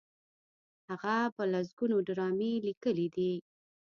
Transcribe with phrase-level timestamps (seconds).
[0.89, 3.33] هغه په لسګونو ډرامې لیکلي دي.